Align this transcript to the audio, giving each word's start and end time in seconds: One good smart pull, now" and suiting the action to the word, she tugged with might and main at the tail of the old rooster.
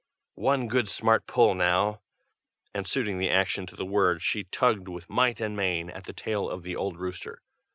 One 0.41 0.67
good 0.67 0.89
smart 0.89 1.27
pull, 1.27 1.53
now" 1.53 2.01
and 2.73 2.87
suiting 2.87 3.19
the 3.19 3.29
action 3.29 3.67
to 3.67 3.75
the 3.75 3.85
word, 3.85 4.23
she 4.23 4.45
tugged 4.45 4.87
with 4.87 5.07
might 5.11 5.39
and 5.39 5.55
main 5.55 5.91
at 5.91 6.05
the 6.05 6.11
tail 6.13 6.49
of 6.49 6.63
the 6.63 6.75
old 6.75 6.97
rooster. 6.97 7.43